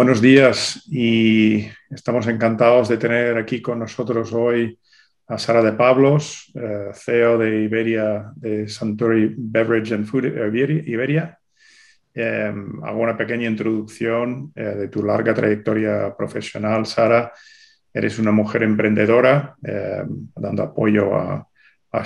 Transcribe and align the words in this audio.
Buenos 0.00 0.22
días 0.22 0.82
y 0.90 1.68
estamos 1.90 2.26
encantados 2.26 2.88
de 2.88 2.96
tener 2.96 3.36
aquí 3.36 3.60
con 3.60 3.80
nosotros 3.80 4.32
hoy 4.32 4.78
a 5.26 5.36
Sara 5.36 5.62
de 5.62 5.72
Pablos, 5.72 6.50
eh, 6.54 6.88
CEO 6.94 7.36
de 7.36 7.64
Iberia, 7.64 8.32
de 8.34 8.66
Santori 8.66 9.34
Beverage 9.36 9.92
and 9.92 10.06
Food 10.06 10.24
Iberia. 10.24 11.38
Eh, 12.14 12.50
hago 12.82 12.98
una 12.98 13.14
pequeña 13.14 13.46
introducción 13.46 14.50
eh, 14.56 14.62
de 14.62 14.88
tu 14.88 15.02
larga 15.04 15.34
trayectoria 15.34 16.16
profesional, 16.16 16.86
Sara. 16.86 17.30
Eres 17.92 18.18
una 18.18 18.32
mujer 18.32 18.62
emprendedora, 18.62 19.54
dando 19.60 20.62
apoyo 20.62 21.14
a, 21.14 21.46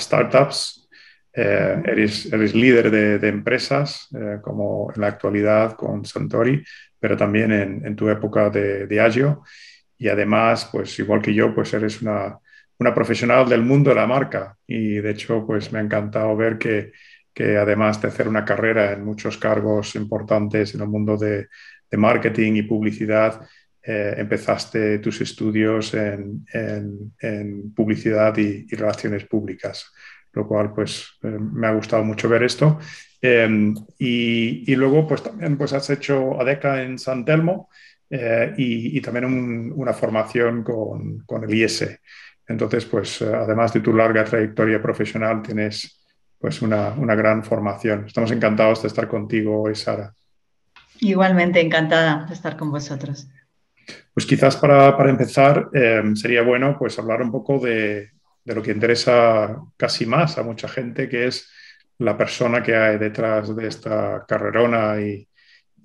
startups. 0.00 0.88
Eres, 1.32 2.32
eres, 2.32 2.54
líder 2.54 2.90
de, 2.90 3.28
empresas, 3.28 4.08
como 4.40 4.90
en 4.94 5.00
la 5.00 5.08
actualidad 5.08 5.74
con 5.74 6.04
Santori, 6.04 6.64
pero 7.04 7.18
también 7.18 7.52
en, 7.52 7.96
tu 7.96 8.08
época 8.08 8.48
de, 8.48 8.98
Agio. 8.98 9.42
Y 9.98 10.08
además, 10.08 10.70
pues 10.72 10.98
igual 10.98 11.20
que 11.20 11.34
yo, 11.34 11.54
pues 11.54 11.74
eres 11.74 12.00
una, 12.00 12.38
una 12.78 12.94
profesional 12.94 13.46
del 13.46 13.60
mundo 13.60 13.90
de 13.90 13.96
la 13.96 14.06
marca. 14.06 14.56
Y 14.66 14.94
de 14.94 15.10
hecho, 15.10 15.44
pues 15.46 15.70
me 15.70 15.80
ha 15.80 15.82
encantado 15.82 16.34
ver 16.34 16.56
que, 16.56 16.92
que 17.34 17.58
además 17.58 18.00
de 18.00 18.08
hacer 18.08 18.26
una 18.26 18.42
carrera 18.42 18.92
en 18.92 19.04
muchos 19.04 19.36
cargos 19.36 19.94
importantes 19.96 20.74
en 20.74 20.80
el 20.80 20.88
mundo 20.88 21.18
de, 21.18 21.48
de 21.90 21.96
marketing 21.98 22.54
y 22.54 22.62
publicidad, 22.62 23.46
eh, 23.82 24.14
empezaste 24.16 24.98
tus 25.00 25.20
estudios 25.20 25.92
en, 25.92 26.46
en, 26.54 27.74
publicidad 27.74 28.34
y, 28.38 28.66
relaciones 28.74 29.26
públicas, 29.26 29.92
lo 30.32 30.48
cual 30.48 30.72
pues 30.72 31.18
eh, 31.22 31.36
me 31.38 31.66
ha 31.66 31.74
gustado 31.74 32.02
mucho 32.02 32.30
ver 32.30 32.44
esto. 32.44 32.78
Em, 33.26 33.74
y, 33.98 34.70
y, 34.70 34.76
luego 34.76 35.08
pues 35.08 35.22
también 35.22 35.56
pues 35.56 35.72
has 35.72 35.88
hecho 35.88 36.38
ADECA 36.38 36.82
en 36.82 36.98
San 36.98 37.24
Telmo 37.24 37.70
eh, 38.10 38.52
y, 38.58 38.98
y, 38.98 39.00
también 39.00 39.72
una 39.74 39.94
formación 39.94 40.62
con, 40.62 41.20
con, 41.20 41.42
el 41.42 41.54
IS. 41.54 41.88
Entonces 42.46 42.84
pues 42.84 43.22
además 43.22 43.72
de 43.72 43.80
tu 43.80 43.94
larga 43.94 44.24
trayectoria 44.24 44.82
profesional 44.82 45.40
tienes 45.40 46.04
pues 46.38 46.60
una, 46.60 46.90
una 46.90 47.14
gran 47.14 47.42
formación. 47.42 48.04
Estamos 48.06 48.30
encantados 48.30 48.82
de 48.82 48.88
estar 48.88 49.08
contigo 49.08 49.62
hoy, 49.62 49.74
Sara. 49.74 50.12
Igualmente 51.00 51.62
encantada 51.62 52.26
de 52.26 52.34
estar 52.34 52.58
con 52.58 52.70
vosotros. 52.70 53.26
Pues 54.12 54.26
quizás 54.26 54.54
para, 54.54 54.94
para 54.98 55.08
empezar 55.08 55.70
eh, 55.72 56.02
sería 56.14 56.42
bueno 56.42 56.76
pues 56.78 56.98
hablar 56.98 57.22
un 57.22 57.32
poco 57.32 57.58
de, 57.58 58.10
de, 58.44 58.54
lo 58.54 58.62
que 58.62 58.72
interesa 58.72 59.62
casi 59.78 60.04
más 60.04 60.36
a 60.36 60.42
mucha 60.42 60.68
gente, 60.68 61.08
que 61.08 61.28
es 61.28 61.48
la 61.98 62.16
persona 62.16 62.62
que 62.62 62.74
hay 62.74 62.98
detrás 62.98 63.54
de 63.54 63.68
esta 63.68 64.24
carrerona 64.26 65.00
y, 65.00 65.28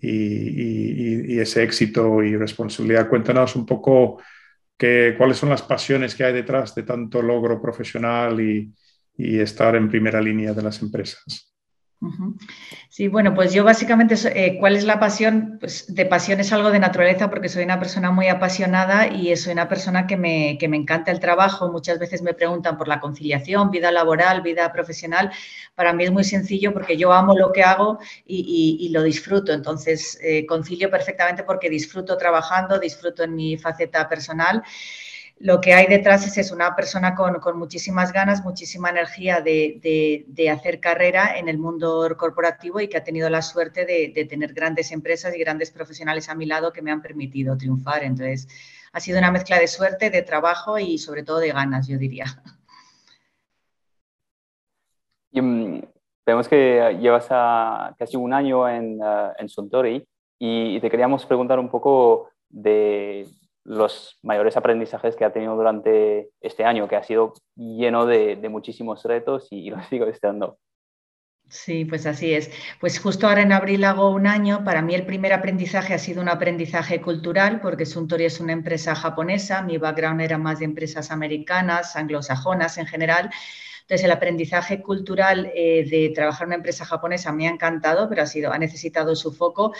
y, 0.01 1.39
ese 1.39 1.63
éxito 1.63 2.23
y 2.23 2.35
responsabilidad. 2.35 3.09
Cuéntanos 3.09 3.55
un 3.55 3.65
poco 3.65 4.21
que, 4.77 5.15
cuáles 5.17 5.37
son 5.37 5.49
las 5.49 5.61
pasiones 5.61 6.15
que 6.15 6.23
hay 6.23 6.33
detrás 6.33 6.75
de 6.75 6.83
tanto 6.83 7.21
logro 7.21 7.61
profesional 7.61 8.39
y 8.41 8.73
estar 9.17 9.75
en 9.75 9.89
primera 9.89 10.21
línea 10.21 10.53
de 10.53 10.61
las 10.61 10.81
empresas. 10.81 11.48
Sí, 12.87 13.09
bueno, 13.09 13.33
pues 13.33 13.51
yo 13.51 13.65
básicamente, 13.65 14.15
eh, 14.33 14.57
¿cuál 14.57 14.77
es 14.77 14.85
la 14.85 15.01
pasión? 15.01 15.57
Pues 15.59 15.93
de 15.93 16.05
pasión 16.05 16.39
es 16.39 16.53
algo 16.53 16.71
de 16.71 16.79
naturaleza 16.79 17.29
porque 17.29 17.49
soy 17.49 17.65
una 17.65 17.77
persona 17.77 18.09
muy 18.09 18.29
apasionada 18.29 19.07
y 19.07 19.35
soy 19.35 19.51
una 19.51 19.67
persona 19.67 20.07
que 20.07 20.15
me, 20.15 20.57
que 20.57 20.69
me 20.69 20.77
encanta 20.77 21.11
el 21.11 21.19
trabajo. 21.19 21.69
Muchas 21.69 21.99
veces 21.99 22.21
me 22.21 22.33
preguntan 22.33 22.77
por 22.77 22.87
la 22.87 23.01
conciliación, 23.01 23.69
vida 23.69 23.91
laboral, 23.91 24.41
vida 24.41 24.71
profesional. 24.71 25.29
Para 25.75 25.91
mí 25.91 26.05
es 26.05 26.11
muy 26.11 26.23
sencillo 26.23 26.71
porque 26.71 26.95
yo 26.95 27.11
amo 27.11 27.37
lo 27.37 27.51
que 27.51 27.63
hago 27.63 27.99
y, 28.25 28.89
lo 28.93 29.03
disfruto. 29.03 29.51
Entonces, 29.51 30.17
eh, 30.23 30.45
concilio 30.45 30.89
perfectamente 30.89 31.43
porque 31.43 31.69
disfruto 31.69 32.17
trabajando, 32.17 32.79
disfruto 32.79 33.23
en 33.23 33.35
mi 33.35 33.57
faceta 33.57 34.07
personal 34.07 34.63
lo 35.39 35.61
que 35.61 35.73
hay 35.73 35.87
detrás 35.87 36.27
es, 36.27 36.37
es 36.37 36.51
una 36.51 36.75
persona 36.75 37.15
con, 37.15 37.57
muchísimas 37.57 38.11
ganas, 38.11 38.43
muchísima 38.43 38.89
energía 38.89 39.39
de, 39.39 40.51
hacer 40.51 40.81
carrera 40.81 41.37
en 41.37 41.47
el 41.47 41.57
mundo 41.57 42.13
corporativo 42.17 42.81
y 42.81 42.89
que 42.89 42.97
ha 42.97 43.03
tenido 43.03 43.29
la 43.29 43.41
suerte 43.41 43.85
de, 43.85 44.25
tener 44.25 44.53
grandes 44.53 44.91
empresas 44.91 45.33
y 45.33 45.39
grandes 45.39 45.71
profesionales 45.71 46.27
a 46.27 46.35
mi 46.35 46.45
lado 46.45 46.73
que 46.73 46.81
me 46.81 46.91
han 46.91 47.01
permitido 47.01 47.57
triunfar. 47.57 48.03
Entonces, 48.03 48.47
ha 48.91 48.99
sido 48.99 49.17
una 49.17 49.31
mezcla 49.31 49.57
de 49.57 49.67
suerte, 49.67 50.09
de 50.09 50.23
trabajo 50.23 50.77
y 50.77 50.97
sobre 50.97 51.23
todo 51.23 51.39
de 51.39 51.53
ganas, 51.53 51.87
yo 51.87 51.97
diría. 51.97 52.25
Mm, 55.31 55.79
vemos 56.25 56.49
que 56.49 56.97
llevas 56.99 57.27
casi 57.97 58.17
un 58.17 58.33
año 58.33 58.67
en, 58.67 59.01
uh, 59.01 59.31
en 59.37 59.47
Suntory 59.47 60.05
y 60.37 60.79
te 60.81 60.89
queríamos 60.89 61.25
preguntar 61.25 61.59
un 61.59 61.69
poco 61.69 62.29
de 62.49 63.25
los 63.63 64.19
mayores 64.23 64.57
aprendizajes 64.57 65.15
que 65.15 65.25
ha 65.25 65.33
tenido 65.33 65.55
durante 65.55 66.29
este 66.41 66.65
año, 66.65 66.87
que 66.87 66.95
ha 66.95 67.03
sido 67.03 67.33
lleno 67.55 68.05
de, 68.05 68.37
muchísimos 68.49 69.03
retos 69.03 69.47
y, 69.51 69.69
lo 69.69 69.81
sigo 69.89 70.05
estando. 70.05 70.57
Sí, 71.49 71.83
pues 71.85 72.05
así 72.05 72.33
es. 72.33 72.51
Pues 72.79 72.99
justo 72.99 73.27
ahora 73.27 73.41
en 73.41 73.51
abril 73.51 73.83
hago 73.83 74.11
un 74.11 74.27
año. 74.27 74.63
Para 74.63 74.83
mí 74.83 74.93
el 74.93 75.07
primer 75.07 75.33
aprendizaje 75.33 75.95
ha 75.95 75.97
sido 75.97 76.21
un 76.21 76.29
aprendizaje 76.29 77.01
cultural, 77.01 77.59
porque 77.59 77.87
Suntory 77.87 78.25
es 78.25 78.39
una 78.39 78.53
empresa 78.53 78.93
japonesa. 78.93 79.63
Mi 79.63 79.79
background 79.79 80.21
era 80.21 80.37
más 80.37 80.59
de 80.59 80.65
empresas 80.65 81.09
americanas, 81.09 81.95
anglosajonas 81.95 82.77
en 82.77 82.85
general. 82.85 83.31
Entonces, 83.89 84.05
el 84.05 84.11
aprendizaje 84.11 84.83
cultural 84.83 85.51
eh, 85.55 85.83
de 85.89 86.11
trabajar 86.13 86.43
en 86.43 86.49
una 86.49 86.57
empresa 86.57 86.85
japonesa 86.85 87.31
me 87.31 87.47
ha 87.47 87.49
encantado, 87.49 88.07
pero 88.07 88.21
ha, 88.21 88.27
sido, 88.27 88.53
ha 88.53 88.59
necesitado 88.59 89.15
su 89.15 89.33
foco. 89.33 89.73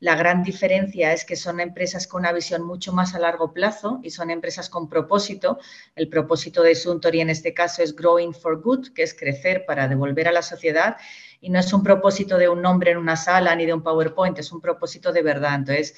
La 0.00 0.16
gran 0.16 0.42
diferencia 0.42 1.12
es 1.12 1.24
que 1.24 1.36
son 1.36 1.60
empresas 1.60 2.08
con 2.08 2.22
una 2.22 2.32
visión 2.32 2.64
mucho 2.64 2.92
más 2.92 3.14
a 3.14 3.20
largo 3.20 3.52
plazo 3.52 4.00
y 4.02 4.10
son 4.10 4.30
empresas 4.30 4.68
con 4.68 4.88
propósito. 4.88 5.60
El 5.94 6.08
propósito 6.08 6.64
de 6.64 6.74
Suntory 6.74 7.20
en 7.20 7.30
este 7.30 7.54
caso 7.54 7.84
es 7.84 7.94
Growing 7.94 8.34
for 8.34 8.60
Good, 8.60 8.88
que 8.94 9.04
es 9.04 9.14
crecer 9.14 9.64
para 9.64 9.86
devolver 9.86 10.26
a 10.26 10.32
la 10.32 10.42
sociedad. 10.42 10.96
Y 11.40 11.48
no 11.48 11.60
es 11.60 11.72
un 11.72 11.84
propósito 11.84 12.38
de 12.38 12.48
un 12.48 12.62
nombre 12.62 12.90
en 12.90 12.96
una 12.96 13.14
sala 13.14 13.54
ni 13.54 13.64
de 13.64 13.74
un 13.74 13.84
PowerPoint, 13.84 14.36
es 14.40 14.50
un 14.50 14.60
propósito 14.60 15.12
de 15.12 15.22
verdad. 15.22 15.54
Entonces, 15.54 15.94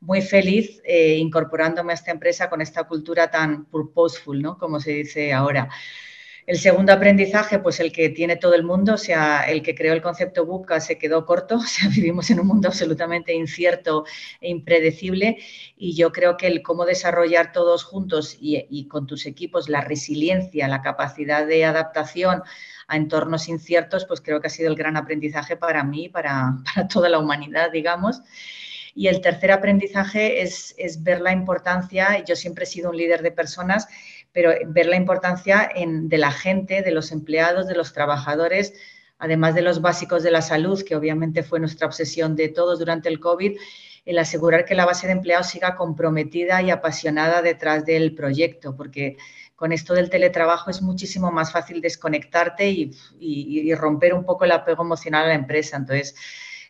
muy 0.00 0.20
feliz 0.20 0.82
eh, 0.84 1.14
incorporándome 1.14 1.92
a 1.92 1.94
esta 1.94 2.10
empresa 2.10 2.50
con 2.50 2.60
esta 2.60 2.82
cultura 2.82 3.30
tan 3.30 3.66
purposeful, 3.66 4.42
¿no? 4.42 4.58
Como 4.58 4.80
se 4.80 4.90
dice 4.90 5.32
ahora. 5.32 5.68
El 6.46 6.58
segundo 6.58 6.92
aprendizaje, 6.92 7.58
pues 7.58 7.80
el 7.80 7.90
que 7.90 8.10
tiene 8.10 8.36
todo 8.36 8.54
el 8.54 8.64
mundo, 8.64 8.94
o 8.94 8.98
sea, 8.98 9.44
el 9.48 9.62
que 9.62 9.74
creó 9.74 9.94
el 9.94 10.02
concepto 10.02 10.44
BUCA 10.44 10.78
se 10.78 10.98
quedó 10.98 11.24
corto, 11.24 11.56
o 11.56 11.62
sea, 11.62 11.88
vivimos 11.88 12.28
en 12.30 12.40
un 12.40 12.46
mundo 12.46 12.68
absolutamente 12.68 13.32
incierto 13.32 14.04
e 14.42 14.50
impredecible 14.50 15.38
y 15.76 15.94
yo 15.94 16.12
creo 16.12 16.36
que 16.36 16.46
el 16.46 16.62
cómo 16.62 16.84
desarrollar 16.84 17.52
todos 17.52 17.84
juntos 17.84 18.36
y, 18.38 18.86
con 18.88 19.06
tus 19.06 19.24
equipos 19.24 19.70
la 19.70 19.80
resiliencia, 19.80 20.68
la 20.68 20.82
capacidad 20.82 21.46
de 21.46 21.64
adaptación 21.64 22.42
a 22.88 22.96
entornos 22.96 23.48
inciertos, 23.48 24.04
pues 24.04 24.20
creo 24.20 24.42
que 24.42 24.48
ha 24.48 24.50
sido 24.50 24.68
el 24.68 24.76
gran 24.76 24.98
aprendizaje 24.98 25.56
para 25.56 25.82
mí, 25.82 26.10
para, 26.10 26.58
para 26.74 26.88
toda 26.88 27.08
la 27.08 27.18
humanidad, 27.18 27.70
digamos. 27.72 28.20
Y 28.94 29.08
el 29.08 29.22
tercer 29.22 29.50
aprendizaje 29.50 30.42
es, 30.42 30.74
es 30.76 31.02
ver 31.02 31.20
la 31.20 31.32
importancia, 31.32 32.22
yo 32.24 32.36
siempre 32.36 32.64
he 32.64 32.66
sido 32.66 32.90
un 32.90 32.96
líder 32.96 33.22
de 33.22 33.32
personas, 33.32 33.88
pero 34.34 34.52
ver 34.66 34.86
la 34.86 34.96
importancia 34.96 35.70
de 35.76 36.18
la 36.18 36.32
gente, 36.32 36.82
de 36.82 36.90
los 36.90 37.12
empleados, 37.12 37.68
de 37.68 37.76
los 37.76 37.92
trabajadores, 37.92 38.74
además 39.16 39.54
de 39.54 39.62
los 39.62 39.80
básicos 39.80 40.24
de 40.24 40.32
la 40.32 40.42
salud, 40.42 40.82
que 40.82 40.96
obviamente 40.96 41.44
fue 41.44 41.60
nuestra 41.60 41.86
obsesión 41.86 42.34
de 42.34 42.48
todos 42.48 42.80
durante 42.80 43.08
el 43.08 43.20
COVID, 43.20 43.56
el 44.04 44.18
asegurar 44.18 44.64
que 44.64 44.74
la 44.74 44.86
base 44.86 45.06
de 45.06 45.12
empleados 45.12 45.46
siga 45.46 45.76
comprometida 45.76 46.60
y 46.62 46.70
apasionada 46.70 47.42
detrás 47.42 47.86
del 47.86 48.16
proyecto, 48.16 48.76
porque 48.76 49.16
con 49.54 49.70
esto 49.70 49.94
del 49.94 50.10
teletrabajo 50.10 50.68
es 50.68 50.82
muchísimo 50.82 51.30
más 51.30 51.52
fácil 51.52 51.80
desconectarte 51.80 52.68
y, 52.68 52.90
y 53.20 53.72
romper 53.74 54.14
un 54.14 54.24
poco 54.24 54.44
el 54.44 54.52
apego 54.52 54.82
emocional 54.82 55.26
a 55.26 55.28
la 55.28 55.34
empresa. 55.34 55.76
Entonces, 55.76 56.16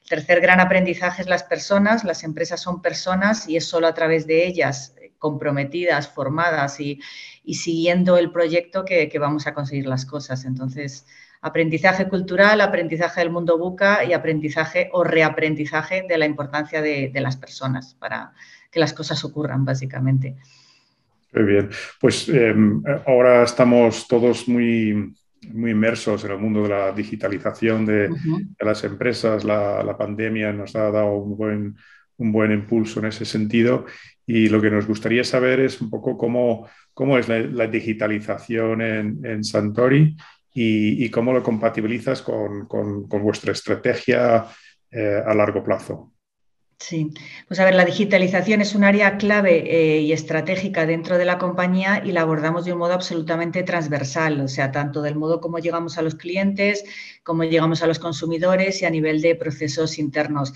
el 0.03 0.09
tercer 0.11 0.43
gran 0.43 0.61
aprendizaje 0.61 1.23
es 1.23 1.29
las 1.29 1.45
personas, 1.45 2.05
las 2.05 2.25
empresas 2.25 2.61
son 2.61 2.83
personas 2.83 3.49
y 3.49 3.57
es 3.57 3.65
solo 3.65 3.87
a 3.87 3.95
través 3.95 4.27
de 4.27 4.47
ellas 4.47 4.94
comprometidas, 5.25 6.09
formadas 6.09 6.81
y, 6.81 7.01
siguiendo 7.47 8.19
el 8.19 8.31
proyecto 8.31 8.85
que, 8.85 9.11
vamos 9.19 9.47
a 9.47 9.55
conseguir 9.55 9.87
las 9.87 10.05
cosas. 10.05 10.45
Entonces, 10.45 11.07
aprendizaje 11.41 12.09
cultural, 12.11 12.61
aprendizaje 12.61 13.23
del 13.23 13.31
mundo 13.31 13.57
buca 13.57 14.05
y 14.05 14.13
aprendizaje 14.13 14.91
o 14.93 15.03
reaprendizaje 15.03 16.05
de 16.07 16.19
la 16.19 16.27
importancia 16.27 16.83
de, 16.83 17.11
las 17.15 17.39
personas 17.39 17.95
para 17.95 18.35
que 18.71 18.81
las 18.81 18.93
cosas 18.93 19.25
ocurran, 19.25 19.65
básicamente. 19.65 20.37
Muy 21.33 21.45
bien, 21.45 21.71
pues 21.99 22.29
em, 22.29 22.83
ahora 23.07 23.45
estamos 23.45 24.07
todos 24.07 24.47
muy, 24.47 25.15
muy 25.55 25.71
inmersos 25.71 26.23
en 26.27 26.33
el 26.33 26.39
mundo 26.39 26.65
de 26.65 26.69
la 26.69 26.93
digitalización 26.93 27.87
de, 27.87 28.11
las 28.61 28.85
empresas. 28.85 29.43
La, 29.43 29.83
la, 29.83 29.97
pandemia 29.97 30.53
nos 30.53 30.77
ha 30.77 30.91
dado 30.91 31.17
un 31.17 31.35
buen, 31.35 31.77
un 32.19 32.31
buen 32.31 32.53
impulso 32.53 33.01
en 33.01 33.07
ese 33.07 33.25
sentido 33.25 33.87
y 34.27 34.49
lo 34.49 34.61
que 34.61 34.71
nos 34.71 34.87
gustaría 34.87 35.25
saber 35.25 35.61
es 35.61 35.81
un 35.81 35.91
poco 35.91 36.17
cómo, 36.17 36.69
cómo 36.93 37.19
es 37.19 37.29
la, 37.29 37.67
digitalización 37.67 38.81
en, 38.81 39.45
Santori 39.45 40.17
y, 40.55 41.09
cómo 41.11 41.33
lo 41.33 41.43
compatibilizas 41.43 42.23
con, 42.23 42.67
con, 42.67 43.09
con 43.09 43.23
vuestra 43.23 43.53
estrategia 43.53 44.47
eh, 44.91 45.23
a 45.25 45.35
largo 45.35 45.63
plazo. 45.63 46.14
Sí, 46.79 47.15
pues 47.49 47.61
a 47.61 47.65
ver, 47.65 47.75
la 47.75 47.85
digitalización 47.85 48.61
es 48.61 48.75
un 48.75 48.85
área 48.85 49.17
clave 49.17 49.97
eh, 49.97 50.01
y 50.01 50.13
estratégica 50.13 50.87
dentro 50.87 51.17
de 51.19 51.25
la 51.25 51.39
compañía 51.39 52.03
y 52.05 52.13
la 52.13 52.23
abordamos 52.23 52.65
de 52.65 52.73
un 52.73 52.79
modo 52.81 52.93
absolutamente 52.93 53.63
transversal, 53.63 54.41
o 54.41 54.49
sea, 54.49 54.71
tanto 54.71 55.01
del 55.01 55.15
modo 55.15 55.41
como 55.41 55.59
llegamos 55.59 55.97
a 55.97 56.03
los 56.03 56.15
clientes, 56.17 56.85
como 57.23 57.45
llegamos 57.45 57.83
a 57.83 57.87
los 57.87 57.99
consumidores 57.99 58.83
y 58.83 58.85
a 58.85 58.91
nivel 58.91 59.23
de 59.23 59.35
procesos 59.35 59.99
internos. 59.99 60.53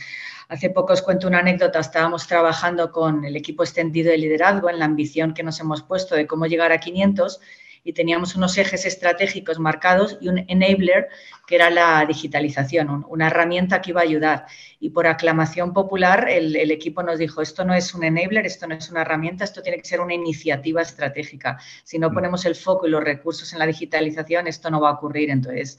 Hace 0.49 0.71
poco 0.71 0.93
os 0.93 1.03
cuento 1.03 1.29
una 1.29 1.39
anécdota, 1.39 1.79
estábamos 1.79 2.27
trabajando 2.27 2.91
con 2.91 3.25
el 3.25 3.37
equipo 3.37 3.63
extendido 3.63 4.11
de 4.11 4.19
liderazgo 4.19 4.69
en 4.71 4.79
la 4.79 4.85
ambición 4.87 5.35
que 5.35 5.43
nos 5.43 5.61
hemos 5.61 5.83
puesto 5.83 6.15
de 6.15 6.27
cómo 6.27 6.47
llegar 6.47 6.73
a 6.73 6.79
500 6.79 7.41
y 7.89 7.95
teníamos 7.95 8.37
unos 8.37 8.59
ejes 8.59 8.85
estratégicos 8.85 9.59
marcados 9.59 10.19
y 10.21 10.29
un 10.29 10.45
enabler 10.47 11.09
que 11.47 11.55
era 11.55 11.71
la 11.71 12.05
digitalización, 12.07 13.07
una 13.09 13.29
herramienta 13.29 13.81
que 13.81 13.93
iba 13.93 14.03
a 14.03 14.05
ayudar. 14.05 14.45
Y 14.79 14.91
por 14.91 15.07
aclamación 15.07 15.73
popular 15.73 16.29
el, 16.29 16.71
equipo 16.71 17.03
nos 17.03 17.19
dijo, 17.19 17.41
esto 17.41 17.65
no 17.65 17.73
es 17.73 17.95
un 17.95 18.05
enabler, 18.05 18.45
esto 18.45 18.67
no 18.67 18.75
es 18.75 18.91
una 18.91 19.01
herramienta, 19.01 19.45
esto 19.45 19.63
tiene 19.63 19.79
que 19.79 19.89
ser 19.89 20.03
una 20.03 20.13
iniciativa 20.13 20.83
estratégica. 20.83 21.57
Si 21.83 21.99
no 21.99 22.11
mm. 22.11 22.13
ponemos 22.13 22.45
el 22.45 22.57
foco 22.57 22.87
y 22.87 22.91
los 22.91 23.03
recursos 23.03 23.51
en 23.55 23.59
la 23.59 23.67
digitalización, 23.67 24.49
esto 24.49 24.71
no 24.71 24.83
va 24.83 24.91
a 24.91 24.93
ocurrir. 24.93 25.31
Entonces, 25.31 25.79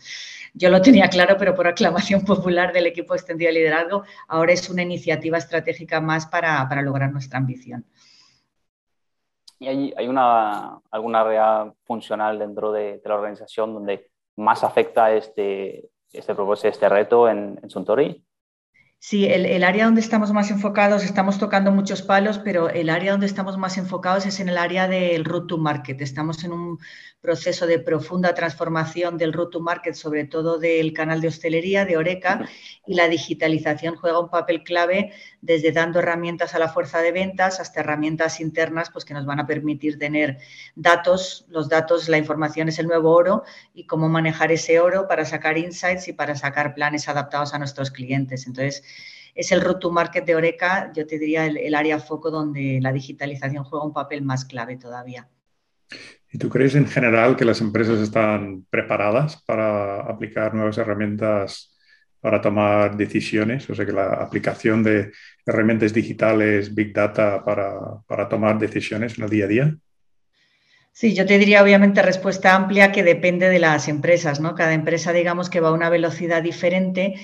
yo 0.55 0.71
lo 0.71 0.81
tenía 0.81 1.09
claro, 1.09 1.37
pero 1.37 1.53
por 1.53 1.67
aclamación 1.67 2.25
popular 2.25 2.73
del 2.73 2.87
equipo 2.87 3.13
extendido 3.13 3.49
de 3.49 3.59
liderazgo, 3.59 4.03
ahora 4.27 4.53
es 4.53 4.67
una 4.67 4.81
iniciativa 4.81 5.37
estratégica 5.37 6.01
más 6.01 6.25
para, 6.25 6.67
para 6.67 6.81
lograr 6.81 7.11
nuestra 7.11 7.37
ambición. 7.37 7.85
¿Y 9.59 9.67
hay, 9.67 9.93
hay 9.97 10.07
una, 10.07 10.79
alguna 10.89 11.21
área 11.21 11.73
funcional 11.85 12.39
dentro 12.39 12.71
de, 12.71 13.01
la 13.03 13.15
organización 13.15 13.73
donde 13.73 14.09
más 14.37 14.63
afecta 14.63 15.11
este, 15.11 15.89
este 16.11 16.33
propósito, 16.33 16.69
este 16.69 16.87
reto 16.87 17.27
en, 17.27 17.59
en 17.61 17.69
Suntory? 17.69 18.23
Sí, 19.01 19.25
el, 19.25 19.63
área 19.63 19.85
donde 19.85 20.01
estamos 20.01 20.33
más 20.33 20.51
enfocados, 20.51 21.05
estamos 21.05 21.39
tocando 21.39 21.71
muchos 21.71 22.01
palos, 22.01 22.37
pero 22.37 22.69
el 22.69 22.89
área 22.89 23.11
donde 23.11 23.27
estamos 23.27 23.57
más 23.57 23.77
enfocados 23.77 24.25
es 24.25 24.41
en 24.41 24.49
el 24.49 24.57
área 24.57 24.89
del 24.89 25.23
route 25.23 25.47
to 25.47 25.57
market. 25.57 26.01
Estamos 26.01 26.43
en 26.43 26.51
un 26.51 26.79
proceso 27.21 27.65
de 27.65 27.79
profunda 27.79 28.33
transformación 28.33 29.17
del 29.17 29.31
route 29.31 29.53
to 29.53 29.59
market, 29.61 29.93
sobre 29.93 30.25
todo 30.25 30.57
del 30.59 30.91
canal 30.93 31.21
de 31.21 31.29
hostelería, 31.29 31.85
de 31.85 31.95
Oreca, 31.95 32.47
y 32.85 32.95
la 32.95 33.07
digitalización 33.07 33.95
juega 33.95 34.19
un 34.19 34.29
papel 34.29 34.63
clave 34.63 35.13
desde 35.41 35.71
dando 35.71 35.99
herramientas 35.99 36.53
a 36.53 36.59
la 36.59 36.67
fuerza 36.67 37.01
de 37.01 37.13
ventas 37.13 37.59
hasta 37.61 37.79
herramientas 37.79 38.41
internas 38.41 38.89
pues, 38.91 39.05
que 39.05 39.13
nos 39.13 39.25
van 39.25 39.39
a 39.39 39.47
permitir 39.47 39.97
tener 39.97 40.39
datos. 40.75 41.45
Los 41.49 41.69
datos, 41.69 42.09
la 42.09 42.17
información 42.17 42.67
es 42.67 42.79
el 42.79 42.87
nuevo 42.87 43.11
oro 43.11 43.43
y 43.73 43.85
cómo 43.85 44.09
manejar 44.09 44.51
ese 44.51 44.79
oro 44.79 45.07
para 45.07 45.23
sacar 45.23 45.57
insights 45.57 46.07
y 46.09 46.13
para 46.13 46.35
sacar 46.35 46.73
planes 46.73 47.07
adaptados 47.07 47.53
a 47.53 47.59
nuestros 47.59 47.91
clientes. 47.91 48.45
Entonces, 48.47 48.83
es 49.39 49.51
el 49.51 49.61
route 49.61 49.79
to 49.79 49.91
market 49.91 50.25
de 50.25 50.35
Oreca, 50.35 50.91
yo 50.93 51.07
te 51.07 51.17
diría 51.17 51.45
el, 51.45 51.73
área 51.75 51.99
foco 51.99 52.29
donde 52.29 52.79
la 52.81 52.91
digitalización 52.91 53.63
juega 53.63 53.85
un 53.85 53.93
papel 53.93 54.21
más 54.21 54.45
clave 54.45 54.77
todavía. 54.77 55.29
¿Y 56.31 56.37
tú 56.37 56.49
crees 56.49 56.75
en 56.75 56.85
general 56.85 57.35
que 57.35 57.45
las 57.45 57.61
empresas 57.61 57.99
están 57.99 58.65
preparadas 58.69 59.41
para 59.43 60.01
aplicar 60.01 60.53
nuevas 60.53 60.77
herramientas 60.77 61.75
para 62.19 62.41
tomar 62.41 62.97
decisiones? 62.97 63.69
O 63.69 63.75
sea, 63.75 63.85
que 63.85 63.93
la 63.93 64.13
aplicación 64.15 64.83
de 64.83 65.11
herramientas 65.45 65.93
digitales, 65.93 66.75
Big 66.75 66.93
Data, 66.93 67.43
para, 67.43 67.79
para 68.05 68.27
tomar 68.27 68.59
decisiones 68.59 69.17
en 69.17 69.23
el 69.23 69.29
día 69.29 69.45
a 69.45 69.47
día. 69.47 69.77
Sí, 70.91 71.15
yo 71.15 71.25
te 71.25 71.37
diría 71.37 71.63
obviamente 71.63 72.01
respuesta 72.01 72.55
amplia 72.55 72.91
que 72.91 73.03
depende 73.03 73.47
de 73.47 73.59
las 73.59 73.87
empresas, 73.87 74.41
¿no? 74.41 74.53
Cada 74.53 74.73
empresa 74.73 75.13
digamos 75.13 75.49
que 75.49 75.61
va 75.61 75.69
a 75.69 75.73
una 75.73 75.89
velocidad 75.89 76.43
diferente 76.43 77.15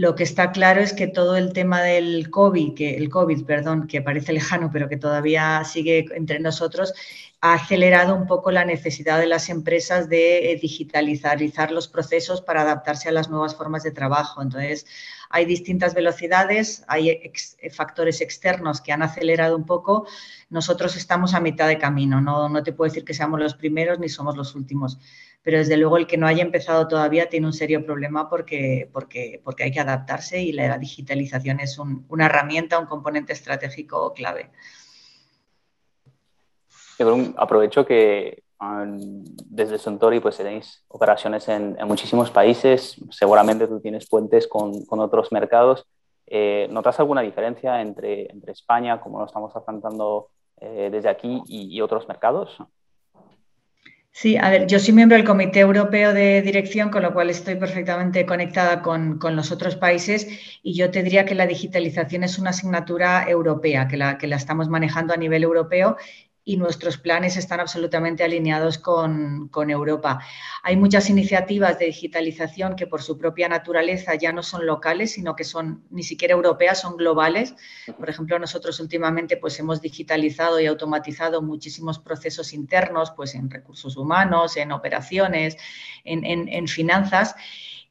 lo 0.00 0.14
que 0.14 0.22
está 0.22 0.50
claro 0.50 0.80
es 0.80 0.94
que 0.94 1.08
todo 1.08 1.36
el 1.36 1.52
tema 1.52 1.82
del 1.82 2.30
COVID, 2.30 2.72
que 2.72 2.96
el 2.96 3.10
COVID, 3.10 3.44
perdón, 3.44 3.86
que 3.86 4.00
parece 4.00 4.32
lejano, 4.32 4.70
pero 4.72 4.88
que 4.88 4.96
todavía 4.96 5.62
sigue 5.64 6.06
entre 6.14 6.40
nosotros, 6.40 6.94
ha 7.42 7.52
acelerado 7.52 8.14
un 8.14 8.26
poco 8.26 8.50
la 8.50 8.64
necesidad 8.64 9.18
de 9.18 9.26
las 9.26 9.50
empresas 9.50 10.08
de 10.08 10.52
eh, 10.52 10.56
digitalizar 10.56 11.70
los 11.70 11.86
procesos 11.86 12.40
para 12.40 12.62
adaptarse 12.62 13.10
a 13.10 13.12
las 13.12 13.28
nuevas 13.28 13.54
formas 13.54 13.82
de 13.82 13.90
trabajo. 13.90 14.40
Entonces, 14.40 14.86
hay 15.28 15.44
distintas 15.44 15.92
velocidades, 15.92 16.82
hay 16.88 17.30
factores 17.70 18.22
externos 18.22 18.80
que 18.80 18.92
han 18.92 19.02
acelerado 19.02 19.54
un 19.54 19.66
poco. 19.66 20.06
Nosotros 20.48 20.96
estamos 20.96 21.34
a 21.34 21.40
mitad 21.40 21.68
de 21.68 21.76
camino, 21.76 22.22
no, 22.22 22.48
no 22.48 22.62
te 22.62 22.72
puedo 22.72 22.88
decir 22.88 23.04
que 23.04 23.12
seamos 23.12 23.38
los 23.38 23.54
primeros 23.54 23.98
ni 23.98 24.08
somos 24.08 24.34
los 24.34 24.54
últimos 24.54 24.98
pero 25.42 25.58
desde 25.58 25.76
luego 25.76 25.96
el 25.96 26.06
que 26.06 26.18
no 26.18 26.26
haya 26.26 26.42
empezado 26.42 26.86
todavía 26.86 27.28
tiene 27.28 27.46
un 27.46 27.52
serio 27.52 27.84
problema 27.84 28.28
porque, 28.28 28.90
porque, 28.92 29.42
hay 29.58 29.72
que 29.72 29.80
adaptarse 29.80 30.40
y 30.40 30.52
la 30.52 30.76
digitalización 30.76 31.60
es 31.60 31.78
una 31.78 32.26
herramienta, 32.26 32.78
un 32.78 32.86
componente 32.86 33.32
estratégico 33.32 34.12
clave. 34.12 34.50
Aprovecho 37.36 37.86
que 37.86 38.42
desde 39.46 39.78
Suntory 39.78 40.20
pues 40.20 40.36
tenéis 40.36 40.84
operaciones 40.88 41.48
en, 41.48 41.76
muchísimos 41.86 42.30
países, 42.30 42.96
seguramente 43.10 43.66
tú 43.66 43.80
tienes 43.80 44.06
puentes 44.06 44.46
con, 44.46 44.84
con 44.84 45.00
otros 45.00 45.32
mercados. 45.32 45.86
Eh, 46.26 46.68
¿Notas 46.70 47.00
alguna 47.00 47.22
diferencia 47.22 47.80
entre, 47.80 48.30
entre 48.30 48.52
España, 48.52 49.00
como 49.00 49.18
lo 49.18 49.26
estamos 49.26 49.56
afrontando 49.56 50.28
eh, 50.60 50.90
desde 50.92 51.08
aquí, 51.08 51.42
y, 51.46 51.74
y 51.74 51.80
otros 51.80 52.06
mercados? 52.06 52.56
Sí, 54.12 54.36
a 54.36 54.50
ver, 54.50 54.66
yo 54.66 54.78
soy 54.78 54.92
miembro 54.92 55.16
del 55.16 55.26
Comité 55.26 55.60
Europeo 55.60 56.12
de 56.12 56.42
Dirección, 56.42 56.90
con 56.90 57.02
lo 57.02 57.12
cual 57.14 57.30
estoy 57.30 57.54
perfectamente 57.54 58.26
conectada 58.26 58.82
con, 58.82 59.18
los 59.34 59.50
otros 59.52 59.76
países 59.76 60.28
y 60.62 60.74
yo 60.74 60.90
te 60.90 61.02
diría 61.02 61.24
que 61.24 61.34
la 61.34 61.46
digitalización 61.46 62.24
es 62.24 62.38
una 62.38 62.50
asignatura 62.50 63.28
europea, 63.28 63.88
que 63.88 63.96
la, 63.96 64.18
que 64.18 64.26
la 64.26 64.36
estamos 64.36 64.68
manejando 64.68 65.14
a 65.14 65.16
nivel 65.16 65.42
europeo 65.42 65.96
y 66.44 66.56
nuestros 66.56 66.96
planes 66.96 67.36
están 67.36 67.60
absolutamente 67.60 68.24
alineados 68.24 68.78
con, 68.78 69.50
Europa. 69.70 70.20
Hay 70.62 70.76
muchas 70.76 71.10
iniciativas 71.10 71.78
de 71.78 71.86
digitalización 71.86 72.76
que 72.76 72.86
por 72.86 73.02
su 73.02 73.18
propia 73.18 73.48
naturaleza 73.48 74.14
ya 74.14 74.32
no 74.32 74.42
son 74.42 74.66
locales, 74.66 75.12
sino 75.12 75.36
que 75.36 75.44
son 75.44 75.84
ni 75.90 76.02
siquiera 76.02 76.34
europeas, 76.34 76.80
son 76.80 76.96
globales. 76.96 77.54
Por 77.98 78.08
ejemplo, 78.08 78.38
nosotros 78.38 78.80
últimamente 78.80 79.36
pues, 79.36 79.58
hemos 79.60 79.80
digitalizado 79.80 80.58
y 80.58 80.66
automatizado 80.66 81.42
muchísimos 81.42 81.98
procesos 81.98 82.52
internos 82.52 83.12
pues, 83.14 83.34
en 83.34 83.50
recursos 83.50 83.96
humanos, 83.96 84.56
en 84.56 84.72
operaciones, 84.72 85.56
en, 86.04 86.24
en 86.24 86.68
finanzas. 86.68 87.34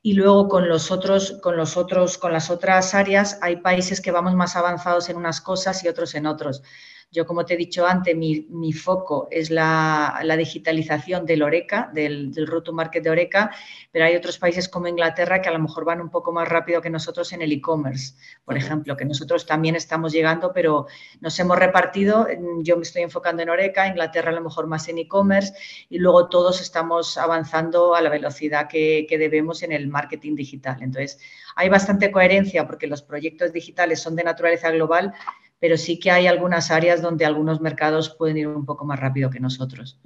Y 0.01 0.13
luego 0.13 0.47
con 0.47 0.69
los 0.69 0.91
otros, 0.91 1.39
con 1.43 1.57
los 1.57 1.75
otros, 1.75 2.17
con 2.17 2.31
las 2.31 2.49
otras 2.49 2.95
áreas, 2.95 3.37
hay 3.41 3.57
países 3.57 3.99
que 3.99 4.11
vamos 4.11 4.33
más 4.33 4.55
avanzados 4.55 5.09
en 5.09 5.17
unas 5.17 5.41
cosas 5.41 5.83
y 5.83 5.89
otros 5.89 6.15
en 6.15 6.25
otros. 6.25 6.63
Yo, 7.11 7.25
como 7.25 7.43
te 7.43 7.55
he 7.55 7.57
dicho 7.57 7.87
antes, 7.87 8.15
mi, 8.15 8.71
foco 8.73 9.27
es 9.31 9.49
la, 9.49 10.23
digitalización 10.37 11.25
del 11.25 11.41
Oreca, 11.41 11.89
del, 11.91 12.31
del 12.31 12.45
Route 12.45 12.65
to 12.65 12.73
Market 12.73 13.03
de 13.03 13.09
Oreca, 13.09 13.51
pero 13.91 14.05
hay 14.05 14.15
otros 14.15 14.37
países 14.37 14.69
como 14.69 14.87
Inglaterra 14.87 15.41
que 15.41 15.49
a 15.49 15.51
lo 15.51 15.57
mejor 15.57 15.85
van 15.85 16.01
un 16.01 16.11
poco 16.11 16.31
más 16.31 16.47
rápido 16.47 16.81
que 16.81 16.91
nosotros 16.91 17.33
en 17.33 17.41
el 17.41 17.51
e-commerce, 17.51 18.13
por 18.45 18.57
ejemplo, 18.57 18.95
que 18.95 19.05
nosotros 19.05 19.47
también 19.47 19.75
estamos 19.75 20.11
llegando, 20.11 20.53
pero 20.53 20.85
nos 21.19 21.39
hemos 21.39 21.57
repartido. 21.57 22.27
Yo 22.61 22.77
me 22.77 22.83
estoy 22.83 23.01
enfocando 23.01 23.41
en 23.41 23.49
Oreca, 23.49 23.87
Inglaterra 23.87 24.29
a 24.29 24.35
lo 24.35 24.41
mejor 24.41 24.67
más 24.67 24.87
en 24.87 24.99
e-commerce 24.99 25.53
y 25.89 25.97
luego 25.97 26.29
todos 26.29 26.61
estamos 26.61 27.17
avanzando 27.17 27.95
a 27.95 28.01
la 28.01 28.11
velocidad 28.11 28.67
que, 28.67 29.07
que 29.09 29.17
debemos 29.17 29.63
en 29.63 29.71
el 29.71 29.87
marketing 29.87 30.35
digital. 30.35 30.77
Entonces, 30.81 31.19
hay 31.55 31.69
bastante 31.69 32.11
coherencia 32.11 32.67
porque 32.67 32.85
los 32.85 33.01
proyectos 33.01 33.51
digitales 33.51 33.99
son 33.99 34.15
de 34.15 34.23
naturaleza 34.23 34.69
global, 34.69 35.13
pero 35.59 35.77
sí 35.77 35.99
que 35.99 36.11
hay 36.11 36.27
algunas 36.27 36.71
áreas 36.71 37.01
donde 37.01 37.25
algunos 37.25 37.61
mercados 37.61 38.15
pueden 38.17 38.37
ir 38.37 38.47
un 38.47 38.65
poco 38.65 38.85
más 38.85 38.99
rápido 38.99 39.29
que 39.29 39.39
nosotros. 39.39 39.99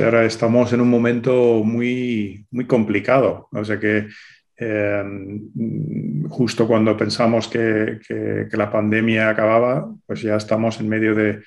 Ahora 0.00 0.24
estamos 0.24 0.72
en 0.72 0.80
un 0.80 0.90
momento 0.90 1.62
muy, 1.64 2.46
muy 2.50 2.66
complicado, 2.66 3.48
o 3.50 3.64
sea 3.64 3.78
que 3.78 4.08
em, 4.56 6.28
justo 6.28 6.66
cuando 6.66 6.96
pensamos 6.96 7.48
que, 7.48 7.98
la 8.52 8.70
pandemia 8.70 9.30
acababa, 9.30 9.92
pues 10.06 10.22
ya 10.22 10.36
estamos 10.36 10.80
en 10.80 10.88
medio 10.88 11.14
de, 11.14 11.42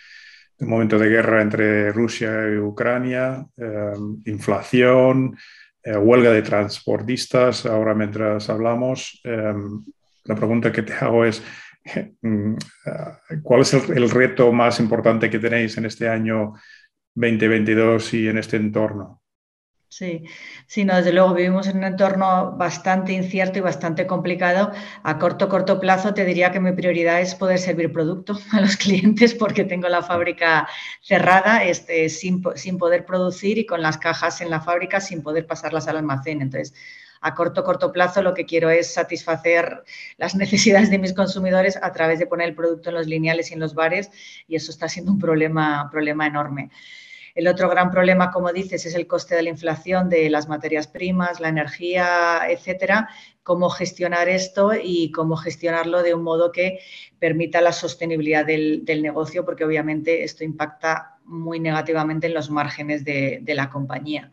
un 0.60 0.70
momento 0.70 1.00
de 1.00 1.10
guerra 1.10 1.42
entre 1.42 1.92
Rusia 1.92 2.50
y 2.52 2.58
Ucrania, 2.58 3.46
em, 3.58 4.22
inflación, 4.26 5.38
eh, 5.84 5.96
huelga 5.96 6.32
de 6.32 6.42
transportistas, 6.42 7.66
ahora 7.66 7.94
mientras 7.94 8.50
hablamos. 8.50 9.22
Em, 9.24 9.84
la 10.26 10.36
pregunta 10.36 10.72
que 10.72 10.84
te 10.84 10.94
hago 10.94 11.26
es, 11.26 11.42
¿Cuál 13.44 13.62
es 13.62 13.74
el, 13.74 14.10
reto 14.10 14.52
más 14.52 14.80
importante 14.80 15.30
que 15.30 15.40
tenéis 15.40 15.78
en 15.78 15.86
este 15.86 16.10
año 16.10 16.54
2022 17.16 18.14
y 18.14 18.28
en 18.28 18.38
este 18.38 18.58
entorno? 18.58 19.20
Sí, 19.92 20.24
sí, 20.68 20.86
no, 20.86 20.96
desde 20.98 21.12
luego 21.12 21.34
vivimos 21.34 21.68
en 21.68 21.78
un 21.78 21.84
entorno 21.84 22.56
bastante 22.56 23.12
incierto 23.12 23.58
y 23.58 23.62
bastante 23.62 24.06
complicado. 24.06 24.72
A 25.04 25.18
corto, 25.18 25.50
corto 25.50 25.80
plazo 25.80 26.14
te 26.14 26.26
diría 26.26 26.52
que 26.52 26.60
mi 26.60 26.74
prioridad 26.74 27.22
es 27.22 27.34
poder 27.34 27.58
servir 27.58 27.92
producto 27.92 28.38
a 28.52 28.62
los 28.62 28.78
clientes 28.78 29.34
porque 29.34 29.66
tengo 29.66 29.90
la 29.90 30.04
fábrica 30.04 30.68
cerrada 31.02 31.64
este, 31.64 32.08
sin, 32.10 32.44
sin 32.56 32.78
poder 32.78 33.04
producir 33.04 33.58
y 33.58 33.66
con 33.66 33.82
las 33.82 33.98
cajas 33.98 34.42
en 34.42 34.52
la 34.52 34.62
fábrica 34.62 35.02
sin 35.02 35.24
poder 35.24 35.48
pasarlas 35.48 35.88
al 35.88 35.98
almacén. 35.98 36.44
Entonces, 36.44 36.76
a 37.22 37.36
corto, 37.36 37.64
corto 37.64 37.92
plazo 37.92 38.22
lo 38.22 38.34
que 38.34 38.46
quiero 38.46 38.70
es 38.70 38.94
satisfacer 38.94 39.84
las 40.18 40.36
necesidades 40.44 40.90
de 40.90 41.00
mis 41.00 41.14
consumidores 41.14 41.78
a 41.82 41.92
través 41.92 42.20
de 42.20 42.28
poner 42.28 42.50
el 42.50 42.56
producto 42.56 42.90
en 42.90 42.96
los 42.96 43.08
lineales 43.08 43.52
y 43.52 43.54
en 43.54 43.60
los 43.60 43.74
bares 43.74 44.10
y 44.48 44.56
eso 44.56 44.72
está 44.72 44.88
siendo 44.88 45.12
un 45.12 45.20
problema, 45.20 45.90
problema 45.92 46.28
enorme. 46.28 46.70
El 47.36 47.48
otro 47.48 47.70
gran 47.70 47.92
problema, 47.92 48.32
como 48.32 48.52
dices, 48.52 48.86
es 48.86 48.96
el 48.96 49.08
coste 49.08 49.36
de 49.36 49.44
la 49.44 49.50
inflación 49.50 50.10
de 50.10 50.30
las 50.30 50.50
materias 50.50 50.88
primas, 50.88 51.40
la 51.40 51.50
energía, 51.50 52.42
etcétera. 52.50 53.10
Cómo 53.44 53.70
gestionar 53.70 54.28
esto 54.28 54.72
y 54.74 55.12
cómo 55.12 55.38
gestionarlo 55.38 56.04
de 56.04 56.14
un 56.14 56.24
modo 56.24 56.52
que 56.52 56.80
permita 57.20 57.62
la 57.62 57.72
sostenibilidad 57.72 58.46
del, 58.46 58.84
negocio, 59.02 59.46
porque 59.46 59.64
obviamente 59.64 60.24
esto 60.24 60.44
impacta 60.44 61.20
muy 61.24 61.60
negativamente 61.60 62.28
en 62.28 62.34
los 62.34 62.50
márgenes 62.50 63.06
de 63.06 63.54
la 63.56 63.70
compañía. 63.70 64.32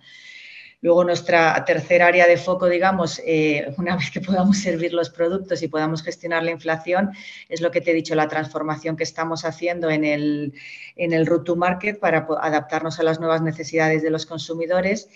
Luego, 0.83 1.05
nuestra 1.05 1.65
tercera 1.65 2.07
área 2.07 2.27
de 2.27 2.37
foco, 2.37 2.69
digamos, 2.69 3.21
eh, 3.25 3.75
una 3.79 3.97
vez 3.97 4.11
que 4.11 4.21
podamos 4.21 4.59
servir 4.59 4.93
los 4.93 5.09
productos 5.09 5.63
y 5.63 5.69
podamos 5.69 6.03
gestionar 6.03 6.43
la 6.43 6.51
inflación, 6.51 7.13
es 7.49 7.61
lo 7.61 7.71
que 7.71 7.81
te 7.81 7.93
he 7.93 7.95
dicho, 7.95 8.15
la 8.15 8.29
transformación 8.29 8.97
que 8.97 9.05
estamos 9.05 9.45
haciendo 9.45 9.89
en 9.89 10.05
el, 10.05 10.53
en 10.95 11.13
el 11.15 11.27
route 11.27 11.45
to 11.45 11.57
market 11.57 11.99
para 11.99 12.27
adaptarnos 12.41 13.01
a 13.01 13.05
las 13.05 13.19
nuevas 13.19 13.41
necesidades 13.41 14.03
de 14.03 14.11
los 14.11 14.27
consumidores. 14.27 15.09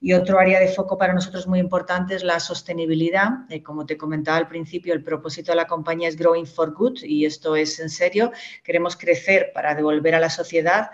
Y 0.00 0.12
otro 0.12 0.38
área 0.38 0.60
de 0.60 0.68
foco 0.68 0.98
para 0.98 1.14
nosotros 1.14 1.46
muy 1.46 1.58
importante 1.58 2.14
es 2.14 2.22
la 2.22 2.38
sostenibilidad. 2.40 3.30
Eh, 3.48 3.62
como 3.62 3.86
te 3.86 3.96
comentaba 3.96 4.36
al 4.36 4.48
principio, 4.48 4.92
el 4.92 5.02
propósito 5.02 5.52
de 5.52 5.56
la 5.56 5.66
compañía 5.66 6.08
es 6.08 6.16
Growing 6.16 6.46
for 6.46 6.74
Good 6.74 7.04
y 7.04 7.24
esto 7.24 7.56
es 7.56 7.80
en 7.80 7.88
serio. 7.88 8.32
Queremos 8.62 8.96
crecer 8.96 9.52
para 9.54 9.74
devolver 9.74 10.14
a 10.14 10.20
la 10.20 10.30
sociedad 10.30 10.90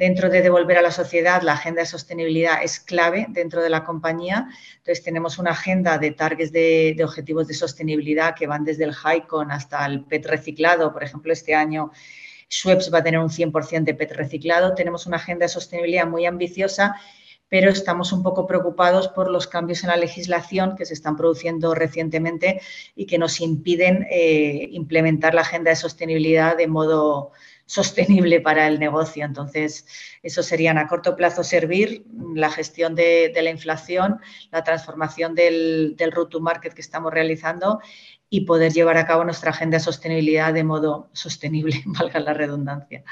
Dentro 0.00 0.30
de 0.30 0.40
devolver 0.40 0.78
a 0.78 0.80
la 0.80 0.92
sociedad, 0.92 1.42
la 1.42 1.52
agenda 1.52 1.82
de 1.82 1.86
sostenibilidad 1.86 2.62
es 2.62 2.80
clave 2.80 3.26
dentro 3.28 3.62
de 3.62 3.68
la 3.68 3.84
compañía. 3.84 4.48
Entonces, 4.78 5.04
tenemos 5.04 5.38
una 5.38 5.50
agenda 5.50 5.98
de 5.98 6.12
targets 6.12 6.52
de, 6.52 6.98
objetivos 7.04 7.46
de 7.46 7.52
sostenibilidad 7.52 8.34
que 8.34 8.46
van 8.46 8.64
desde 8.64 8.84
el 8.84 8.94
HICON 8.94 9.50
hasta 9.50 9.84
el 9.84 10.04
PET 10.04 10.24
reciclado. 10.24 10.90
Por 10.94 11.04
ejemplo, 11.04 11.34
este 11.34 11.54
año 11.54 11.90
Schweppes 12.50 12.90
va 12.90 13.00
a 13.00 13.02
tener 13.02 13.20
un 13.20 13.28
100% 13.28 13.84
de 13.84 13.92
PET 13.92 14.12
reciclado. 14.12 14.74
Tenemos 14.74 15.04
una 15.04 15.18
agenda 15.18 15.44
de 15.44 15.50
sostenibilidad 15.50 16.06
muy 16.06 16.24
ambiciosa 16.24 16.96
pero 17.50 17.68
estamos 17.68 18.12
un 18.12 18.22
poco 18.22 18.46
preocupados 18.46 19.08
por 19.08 19.28
los 19.28 19.48
cambios 19.48 19.82
en 19.82 19.90
la 19.90 19.96
legislación 19.96 20.76
que 20.76 20.86
se 20.86 20.94
están 20.94 21.16
produciendo 21.16 21.74
recientemente 21.74 22.60
y 22.94 23.06
que 23.06 23.18
nos 23.18 23.40
impiden 23.40 24.06
eh, 24.08 24.68
implementar 24.70 25.34
la 25.34 25.40
agenda 25.40 25.70
de 25.70 25.76
sostenibilidad 25.76 26.56
de 26.56 26.68
modo, 26.68 27.32
sostenible 27.70 28.40
para 28.40 28.66
el 28.66 28.80
negocio. 28.80 29.24
Entonces, 29.24 29.86
eso 30.24 30.42
serían 30.42 30.76
a 30.76 30.88
corto 30.88 31.14
plazo 31.14 31.44
servir 31.44 32.04
la 32.34 32.50
gestión 32.50 32.96
de, 32.96 33.32
la 33.32 33.48
inflación, 33.48 34.18
la 34.50 34.64
transformación 34.64 35.36
del, 35.36 35.94
del 35.96 36.10
route 36.10 36.32
to 36.32 36.40
market 36.40 36.74
que 36.74 36.80
estamos 36.80 37.12
realizando 37.12 37.78
y 38.28 38.40
poder 38.40 38.72
llevar 38.72 38.96
a 38.96 39.06
cabo 39.06 39.22
nuestra 39.22 39.50
agenda 39.50 39.76
de 39.76 39.84
sostenibilidad 39.84 40.52
de 40.52 40.64
modo 40.64 41.10
sostenible, 41.12 41.76
valga 41.86 42.18
la 42.18 42.34
redundancia. 42.34 43.04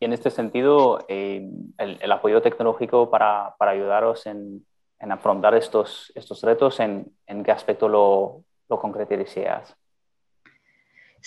Y 0.00 0.04
en 0.04 0.12
este 0.12 0.30
sentido, 0.30 1.06
eh, 1.08 1.48
el, 1.78 2.12
apoyo 2.12 2.42
tecnológico 2.42 3.08
para, 3.10 3.54
ayudaros 3.60 4.26
en, 4.26 4.66
afrontar 4.98 5.54
estos, 5.54 6.10
estos 6.16 6.42
retos, 6.42 6.80
¿en, 6.80 7.14
qué 7.44 7.52
aspecto 7.52 7.88
lo, 7.88 8.42
lo? 8.68 8.80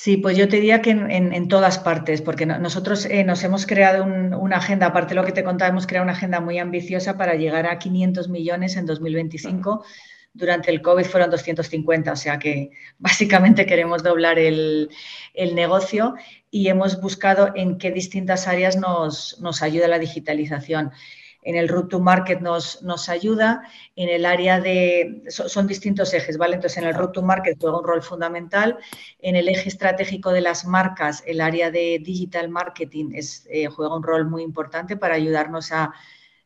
Sí, 0.02 0.16
pues 0.16 0.38
yo 0.38 0.48
te 0.48 0.56
diría 0.56 0.82
que 0.82 0.92
en, 0.92 1.48
todas 1.50 1.78
partes, 1.78 2.22
porque 2.22 2.46
nosotros 2.46 3.04
eh, 3.04 3.26
nos 3.26 3.44
hemos 3.44 3.66
creado 3.66 4.06
una 4.06 4.56
agenda, 4.56 4.86
aparte 4.86 5.10
de 5.10 5.20
lo 5.20 5.26
que 5.26 5.34
te 5.34 5.44
contaba, 5.44 5.68
hemos 5.72 5.88
creado 5.88 6.06
una 6.06 6.14
agenda 6.14 6.40
muy 6.40 6.58
ambiciosa 6.58 7.18
para 7.18 7.36
llegar 7.36 7.68
a 7.68 7.80
500 7.80 8.30
millones 8.30 8.78
en 8.78 8.86
2025. 8.86 9.84
Durante 10.32 10.72
el 10.72 10.82
COVID 10.82 11.04
fueron 11.04 11.30
250, 11.30 12.14
o 12.14 12.16
sea 12.16 12.40
que 12.40 12.70
básicamente 12.98 13.66
queremos 13.66 14.02
doblar 14.02 14.40
el, 14.40 14.90
el 15.34 15.54
negocio 15.54 16.16
y 16.50 16.70
hemos 16.70 17.02
buscado 17.02 17.52
en 17.54 17.78
qué 17.78 17.92
distintas 17.92 18.48
áreas 18.48 18.78
nos, 18.78 19.38
nos 19.42 19.62
ayuda 19.62 19.90
la 19.90 20.00
digitalización 20.00 20.94
en 21.42 21.56
el 21.56 21.68
route 21.68 21.90
to 21.90 22.00
market 22.00 22.42
nos, 22.42 22.82
nos 22.84 23.10
ayuda, 23.10 23.64
en 23.96 24.10
el 24.10 24.26
área 24.26 24.60
de, 24.60 25.24
son, 25.30 25.68
distintos 25.68 26.14
ejes, 26.14 26.38
¿vale? 26.38 26.56
Entonces, 26.56 26.78
en 26.78 26.88
el 26.88 26.94
route 26.94 27.14
to 27.14 27.22
market 27.22 27.58
juega 27.60 27.80
un 27.80 27.86
rol 27.86 28.02
fundamental, 28.02 28.78
en 29.20 29.36
el 29.36 29.48
eje 29.48 29.70
estratégico 29.70 30.32
de 30.32 30.42
las 30.42 30.66
marcas, 30.66 31.24
el 31.26 31.42
área 31.42 31.72
de 31.72 32.00
digital 32.04 32.50
marketing 32.50 33.12
es, 33.14 33.48
eh, 33.50 33.68
juega 33.68 33.96
un 33.96 34.04
rol 34.04 34.30
muy 34.30 34.44
importante 34.44 34.98
para 34.98 35.16
ayudarnos 35.16 35.72
a 35.72 35.94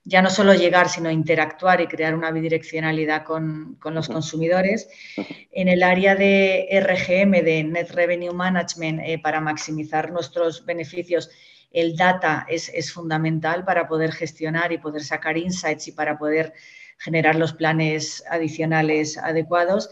ya 0.06 0.22
no 0.22 0.30
solo 0.30 0.54
llegar, 0.54 0.90
sino 0.90 1.10
interactuar 1.10 1.80
y 1.82 1.88
crear 1.88 2.14
una 2.14 2.32
bidireccionalidad 2.32 3.24
con, 3.24 3.76
con 3.80 3.94
los 3.94 4.10
consumidores. 4.10 4.90
En 5.52 5.70
el 5.70 5.82
área 5.82 6.16
de 6.16 6.68
RGM, 6.72 7.44
de 7.44 7.64
Net 7.64 7.92
Revenue 7.92 8.34
Management, 8.34 9.02
eh, 9.06 9.20
para 9.20 9.40
maximizar 9.40 10.12
nuestros 10.12 10.66
beneficios, 10.66 11.30
el 11.74 11.96
data 11.96 12.46
es, 12.48 12.94
fundamental 12.94 13.66
para 13.66 13.88
poder 13.88 14.12
gestionar 14.12 14.72
y 14.72 14.78
poder 14.78 15.04
sacar 15.04 15.38
insights 15.38 15.88
y 15.88 15.92
para 15.92 16.18
poder 16.18 16.54
generar 17.00 17.36
los 17.36 17.54
planes 17.54 18.24
adicionales 18.30 19.18
adecuados. 19.18 19.90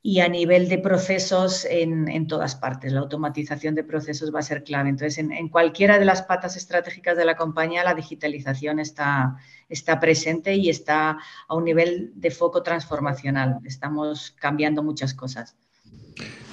Y 0.00 0.20
a 0.20 0.28
nivel 0.28 0.68
de 0.68 0.78
procesos 0.78 1.66
en, 1.68 2.26
todas 2.26 2.56
partes, 2.56 2.92
la 2.92 3.00
automatización 3.00 3.74
de 3.74 3.84
procesos 3.84 4.32
va 4.34 4.40
a 4.40 4.42
ser 4.42 4.62
clave. 4.62 4.90
Entonces, 4.90 5.16
en, 5.18 5.48
cualquiera 5.48 5.98
de 5.98 6.04
las 6.04 6.22
patas 6.22 6.56
estratégicas 6.56 7.16
de 7.16 7.24
la 7.24 7.36
compañía, 7.36 7.82
la 7.82 7.94
digitalización 7.94 8.80
está, 8.80 9.36
está 9.68 9.98
presente 10.00 10.54
y 10.54 10.68
está 10.68 11.16
a 11.48 11.54
un 11.54 11.64
nivel 11.64 12.12
de 12.14 12.30
foco 12.30 12.62
transformacional. 12.62 13.60
Estamos 13.64 14.36
cambiando 14.38 14.82
muchas 14.82 15.14
cosas. 15.14 15.56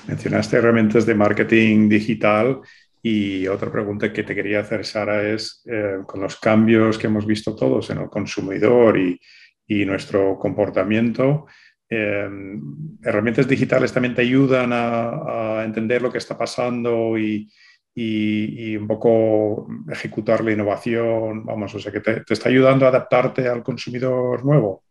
Mencionaste 0.08 0.56
herramientas 0.56 1.06
de 1.06 1.14
marketing 1.14 1.90
digital 1.90 2.62
y 3.02 3.48
otra 3.48 3.72
pregunta 3.72 4.14
que 4.14 4.24
te 4.24 4.36
quería 4.36 4.60
hacer, 4.60 4.86
Sara, 4.86 5.28
es 5.28 5.64
eh, 5.66 6.00
con 6.06 6.22
los 6.22 6.36
cambios 6.38 6.98
que 6.98 7.08
hemos 7.08 7.26
visto 7.26 7.56
todos 7.56 7.90
en 7.90 8.00
el 8.00 8.10
consumidor 8.10 8.98
y, 8.98 9.20
nuestro 9.86 10.38
comportamiento, 10.38 11.46
eh, 11.90 12.28
herramientas 13.04 13.48
digitales 13.48 13.94
también 13.94 14.14
te 14.14 14.22
ayudan 14.22 14.72
a, 14.74 15.64
entender 15.64 16.02
lo 16.02 16.12
que 16.12 16.18
está 16.18 16.38
pasando 16.38 17.18
y, 17.18 17.50
un 18.76 18.88
poco 18.88 19.68
ejecutar 19.90 20.44
la 20.44 20.52
innovación, 20.52 21.46
vamos, 21.46 21.74
o 21.74 21.80
sea, 21.80 21.90
que 21.92 22.02
te 22.02 22.34
está 22.34 22.50
ayudando 22.50 22.86
a 22.86 22.90
adaptarte 22.90 23.48
al 23.48 23.64
consumidor 23.64 24.44
nuevo. 24.44 24.84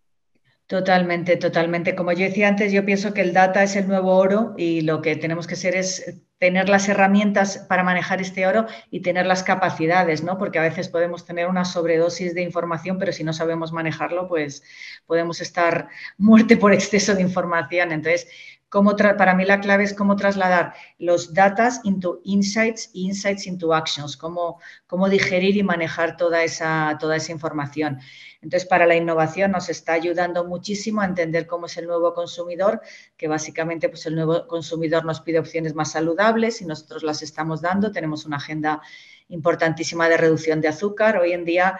Totalmente, 0.70 1.36
totalmente. 1.36 1.96
Como 1.96 2.12
yo 2.12 2.24
decía 2.26 2.46
antes, 2.46 2.70
yo 2.72 2.84
pienso 2.86 3.12
que 3.12 3.22
el 3.22 3.32
data 3.32 3.64
es 3.64 3.74
el 3.74 3.88
nuevo 3.88 4.14
oro 4.16 4.54
y 4.56 4.82
lo 4.82 5.02
que 5.02 5.16
tenemos 5.16 5.48
que 5.48 5.56
ser 5.56 5.74
es 5.74 6.22
tener 6.38 6.68
las 6.68 6.88
herramientas 6.88 7.66
para 7.68 7.82
manejar 7.82 8.20
este 8.20 8.46
oro 8.46 8.66
y 8.88 9.00
tener 9.02 9.26
las 9.26 9.42
capacidades, 9.42 10.22
¿no? 10.22 10.38
Porque 10.38 10.60
a 10.60 10.62
veces 10.62 10.88
podemos 10.88 11.26
tener 11.26 11.48
una 11.48 11.64
sobredosis 11.64 12.34
de 12.36 12.42
información, 12.42 12.98
pero 12.98 13.10
si 13.12 13.24
no 13.24 13.32
sabemos 13.32 13.72
manejarlo, 13.72 14.28
pues 14.28 14.62
podemos 15.06 15.40
estar 15.40 15.88
muerte 16.18 16.56
por 16.56 16.72
exceso 16.72 17.16
de 17.16 17.22
información. 17.22 17.90
Entonces, 17.90 18.28
para 18.70 19.34
mí 19.34 19.44
la 19.44 19.60
clave 19.60 19.84
es 19.84 19.94
cómo 19.94 20.14
trasladar 20.14 20.74
los 20.98 21.34
datas 21.34 21.80
into 21.84 22.20
insights 22.24 22.86
e 22.94 23.00
insights 23.00 23.46
into 23.46 23.74
actions, 23.74 24.16
cómo, 24.16 24.60
cómo 24.86 25.08
digerir 25.08 25.56
y 25.56 25.62
manejar 25.62 26.16
toda 26.16 26.44
esa, 26.44 26.96
toda 27.00 27.16
esa 27.16 27.32
información. 27.32 27.98
Entonces, 28.42 28.68
para 28.68 28.86
la 28.86 28.94
innovación 28.94 29.50
nos 29.50 29.68
está 29.68 29.92
ayudando 29.94 30.44
muchísimo 30.44 31.00
a 31.00 31.04
entender 31.04 31.46
cómo 31.46 31.66
es 31.66 31.76
el 31.76 31.86
nuevo 31.86 32.14
consumidor, 32.14 32.80
que 33.16 33.28
básicamente 33.28 33.88
pues, 33.88 34.06
el 34.06 34.14
nuevo 34.14 34.46
consumidor 34.46 35.04
nos 35.04 35.20
pide 35.20 35.40
opciones 35.40 35.74
más 35.74 35.92
saludables 35.92 36.62
y 36.62 36.64
nosotros 36.64 37.02
las 37.02 37.22
estamos 37.22 37.60
dando. 37.60 37.90
Tenemos 37.90 38.24
una 38.24 38.36
agenda 38.36 38.80
importantísima 39.28 40.08
de 40.08 40.16
reducción 40.16 40.60
de 40.60 40.68
azúcar. 40.68 41.18
Hoy 41.18 41.32
en 41.32 41.44
día 41.44 41.78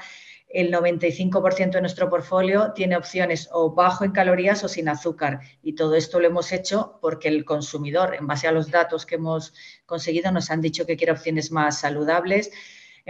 el 0.51 0.73
95% 0.73 1.71
de 1.71 1.81
nuestro 1.81 2.11
portfolio 2.11 2.73
tiene 2.75 2.97
opciones 2.97 3.49
o 3.53 3.73
bajo 3.73 4.05
en 4.05 4.11
calorías 4.11 4.63
o 4.65 4.69
sin 4.69 4.89
azúcar. 4.89 5.41
Y 5.63 5.75
todo 5.75 5.95
esto 5.95 6.19
lo 6.19 6.27
hemos 6.27 6.51
hecho 6.53 6.99
porque 7.01 7.29
el 7.29 7.45
consumidor, 7.45 8.15
en 8.15 8.27
base 8.27 8.49
a 8.49 8.53
los 8.53 8.71
datos 8.71 9.07
que 9.07 9.15
hemos 9.15 9.55
conseguido, 9.87 10.33
nos 10.33 10.51
han 10.51 10.61
dicho 10.61 10.87
que 10.87 10.97
quiere 10.97 11.13
opciones 11.13 11.53
más 11.53 11.81
saludables. 11.81 12.51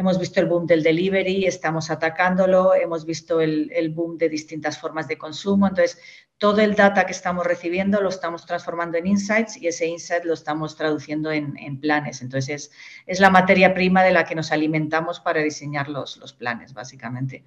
Hemos 0.01 0.19
visto 0.19 0.41
el 0.41 0.47
boom 0.47 0.67
del 0.67 0.83
delivery, 0.83 1.45
estamos 1.45 1.91
atacándolo, 1.91 2.75
hemos 2.75 3.05
visto 3.05 3.39
el, 3.43 3.93
boom 3.95 4.17
de 4.17 4.31
distintas 4.31 4.79
formas 4.79 5.07
de 5.09 5.19
consumo. 5.19 5.69
Entonces, 5.69 6.01
todo 6.39 6.63
el 6.63 6.75
data 6.75 7.05
que 7.05 7.13
estamos 7.13 7.47
recibiendo 7.47 8.01
lo 8.01 8.09
estamos 8.09 8.47
transformando 8.47 8.97
en 8.97 9.07
insights 9.07 9.59
y 9.59 9.67
ese 9.67 9.87
insight 9.87 10.25
lo 10.25 10.33
estamos 10.33 10.75
traduciendo 10.75 11.31
en, 11.31 11.81
planes. 11.83 12.23
Entonces, 12.23 12.73
es, 13.05 13.21
la 13.21 13.29
materia 13.29 13.75
prima 13.75 14.03
de 14.03 14.13
la 14.13 14.25
que 14.25 14.35
nos 14.35 14.53
alimentamos 14.53 15.21
para 15.21 15.43
diseñar 15.43 15.91
los, 15.91 16.17
los 16.17 16.33
planes, 16.33 16.73
básicamente. 16.73 17.45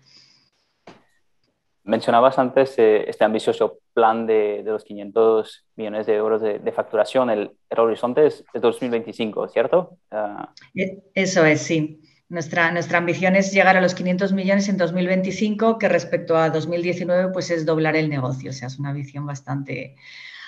Mencionabas 1.85 2.37
antes 2.37 2.77
eh, 2.77 3.09
este 3.09 3.23
ambicioso 3.23 3.79
plan 3.95 4.27
de, 4.27 4.61
los 4.63 4.83
500 4.83 5.65
millones 5.75 6.05
de 6.05 6.13
euros 6.13 6.39
de, 6.39 6.71
facturación. 6.71 7.31
El, 7.31 7.51
horizonte 7.75 8.27
es, 8.27 8.45
de 8.53 8.59
2025, 8.59 9.47
¿cierto? 9.47 9.97
Ah. 10.11 10.53
E, 10.75 11.01
eso 11.15 11.43
es, 11.43 11.59
sí. 11.59 11.99
Nuestra, 12.33 12.71
nuestra 12.71 12.97
ambición 12.97 13.35
es 13.35 13.51
llegar 13.51 13.77
a 13.77 13.81
los 13.81 13.93
500 13.93 14.33
millones 14.33 14.67
en 14.67 14.75
2025, 14.75 15.77
que 15.77 15.87
respecto 15.87 16.35
a 16.35 16.49
2019 16.49 17.31
pues 17.31 17.51
es 17.51 17.63
doblar 17.63 17.95
el 17.95 18.09
negocio. 18.09 18.49
O 18.49 18.53
sea, 18.53 18.69
es 18.69 18.79
una 18.79 18.91
visión 18.91 19.27
bastante 19.27 19.95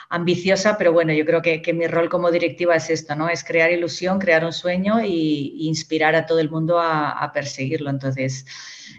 ambiciosa, 0.09 0.79
pero 0.79 0.93
bueno, 0.93 1.13
yo 1.13 1.27
creo 1.27 1.43
que, 1.43 1.73
mi 1.73 1.85
rol 1.85 2.09
como 2.09 2.31
directiva 2.31 2.75
es 2.75 2.89
esto, 2.89 3.15
¿no? 3.15 3.29
Es 3.29 3.43
crear 3.43 3.71
ilusión, 3.71 4.17
crear 4.17 4.43
un 4.43 4.51
sueño 4.51 4.97
e 4.97 5.09
inspirar 5.09 6.15
a 6.15 6.25
todo 6.25 6.39
el 6.39 6.49
mundo 6.49 6.79
a, 6.79 7.31
perseguirlo. 7.31 7.91
Entonces, 7.91 8.47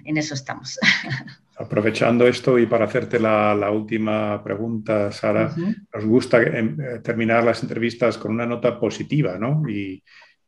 en 0.05 0.17
eso 0.17 0.35
estamos. 0.35 0.79
Aprovechando 1.59 2.25
esto 2.29 2.57
y 2.57 2.67
para 2.67 2.85
hacerte 2.85 3.19
la, 3.19 3.69
última 3.69 4.45
pregunta, 4.45 5.11
Sara, 5.11 5.53
nos 5.93 6.05
gusta 6.05 6.41
em, 6.41 6.81
eh, 6.81 7.01
terminar 7.03 7.43
las 7.43 7.65
entrevistas 7.65 8.17
con 8.17 8.31
una 8.31 8.47
nota 8.47 8.79
positiva, 8.79 9.39
¿no? 9.39 9.69
Y 9.69 10.01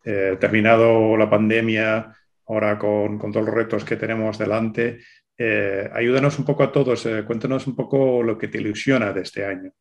eh, 0.05 0.37
terminado 0.39 1.17
la 1.17 1.29
pandemia, 1.29 2.15
ahora 2.49 2.79
con, 2.79 3.19
todos 3.19 3.47
los 3.47 3.55
retos 3.55 3.85
que 3.85 3.97
tenemos 3.97 4.39
delante. 4.39 5.01
Eh, 5.37 5.89
ayúdanos 5.93 6.39
un 6.39 6.45
poco 6.45 6.65
a 6.65 6.73
todos, 6.73 7.07
eh, 7.07 7.25
cuéntanos 7.25 7.67
un 7.67 7.77
poco 7.77 8.23
lo 8.23 8.37
que 8.37 8.49
te 8.49 8.59
ilusiona 8.59 9.13
de 9.13 9.23
este 9.23 9.45
año. 9.45 9.73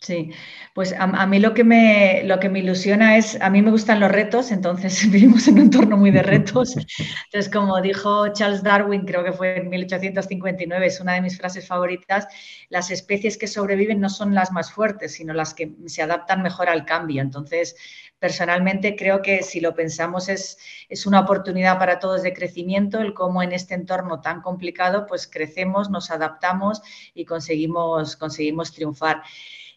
Sí, 0.00 0.30
pues 0.74 0.94
a, 0.96 1.26
mí 1.26 1.40
lo 1.40 1.54
que, 1.54 1.64
me, 1.64 2.22
lo 2.22 2.38
que 2.38 2.48
me 2.48 2.60
ilusiona 2.60 3.16
es, 3.16 3.36
a 3.40 3.50
mí 3.50 3.62
me 3.62 3.72
gustan 3.72 3.98
los 3.98 4.12
retos, 4.12 4.52
entonces 4.52 5.02
vivimos 5.10 5.48
en 5.48 5.54
un 5.54 5.60
entorno 5.62 5.96
muy 5.96 6.12
de 6.12 6.22
retos. 6.22 6.76
Entonces, 7.26 7.52
como 7.52 7.80
dijo 7.80 8.32
Charles 8.32 8.62
Darwin, 8.62 9.04
creo 9.04 9.24
que 9.24 9.32
fue 9.32 9.56
en 9.58 9.68
1859, 9.68 10.86
es 10.86 11.00
una 11.00 11.14
de 11.14 11.20
mis 11.20 11.36
frases 11.36 11.66
favoritas, 11.66 12.28
las 12.68 12.92
especies 12.92 13.36
que 13.36 13.48
sobreviven 13.48 14.00
no 14.00 14.08
son 14.08 14.34
las 14.34 14.52
más 14.52 14.70
fuertes, 14.70 15.14
sino 15.14 15.34
las 15.34 15.52
que 15.52 15.72
se 15.86 16.00
adaptan 16.02 16.42
mejor 16.42 16.68
al 16.68 16.84
cambio. 16.84 17.20
Entonces, 17.20 17.74
personalmente 18.20 18.94
creo 18.94 19.20
que 19.20 19.42
si 19.42 19.60
lo 19.60 19.74
pensamos 19.74 20.28
es, 20.28 20.58
es 20.88 21.06
una 21.06 21.20
oportunidad 21.20 21.76
para 21.78 21.98
todos 21.98 22.22
de 22.22 22.32
crecimiento, 22.32 23.00
el 23.00 23.14
cómo 23.14 23.42
en 23.42 23.50
este 23.52 23.74
entorno 23.74 24.20
tan 24.20 24.42
complicado, 24.42 25.06
pues 25.06 25.26
crecemos, 25.26 25.90
nos 25.90 26.12
adaptamos 26.12 26.82
y 27.14 27.24
conseguimos, 27.24 28.16
conseguimos 28.16 28.72
triunfar. 28.72 29.22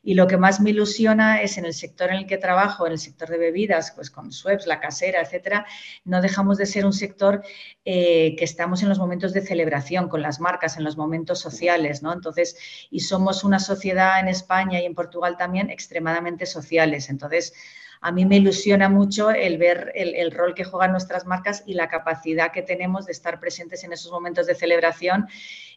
Y 0.03 0.15
lo 0.15 0.25
que 0.27 0.38
más 0.38 0.60
me 0.60 0.72
ilusiona 0.72 1.41
es 1.41 1.58
en 1.58 1.65
el 1.65 1.74
sector 1.74 2.10
en 2.10 2.17
el 2.17 2.27
que 2.27 2.38
trabajo, 2.38 2.86
en 2.86 2.93
el 2.93 3.00
sector 3.00 3.29
de 3.29 3.38
bebidas, 3.38 3.91
pues 3.91 4.10
con 4.10 4.31
Sweps, 4.31 4.65
la 4.65 4.79
casera, 4.79 5.22
etcétera, 5.22 5.65
no 6.05 6.22
dejamos 6.22 6.58
de 6.58 6.65
ser 6.65 6.86
un 6.86 6.93
sector 6.93 7.43
eh, 7.86 8.36
que 8.38 8.43
estamos 8.43 8.81
en 8.81 8.89
los 8.89 8.98
momentos 8.98 9.34
de 9.34 9.41
celebración 9.41 10.10
con 10.10 10.22
las 10.22 10.39
marcas, 10.39 10.77
en 10.77 10.84
los 10.84 10.98
momentos 10.98 11.39
sociales, 11.39 12.01
¿no? 12.01 12.13
Entonces, 12.13 12.58
y 12.89 13.01
somos 13.01 13.43
una 13.43 13.60
sociedad 13.60 14.20
en 14.20 14.27
España 14.27 14.81
y 14.81 14.86
en 14.86 14.96
Portugal 14.96 15.38
también 15.38 15.70
extremadamente 15.70 16.46
sociales. 16.46 17.10
Entonces, 17.10 17.53
a 18.01 18.12
mí 18.12 18.25
me 18.25 18.38
ilusiona 18.38 18.89
mucho 18.89 19.29
el 19.29 19.60
ver 19.60 19.91
el, 19.93 20.31
rol 20.31 20.55
que 20.55 20.63
juegan 20.63 20.91
nuestras 20.91 21.27
marcas 21.27 21.63
y 21.67 21.75
la 21.75 21.88
capacidad 21.88 22.51
que 22.51 22.63
tenemos 22.63 23.05
de 23.05 23.12
estar 23.12 23.39
presentes 23.39 23.84
en 23.84 23.93
esos 23.93 24.12
momentos 24.12 24.48
de 24.48 24.55
celebración 24.55 25.27